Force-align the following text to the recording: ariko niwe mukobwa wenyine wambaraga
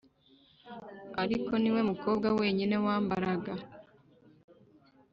ariko 1.23 1.51
niwe 1.59 1.81
mukobwa 1.89 2.27
wenyine 2.39 2.75
wambaraga 2.85 3.53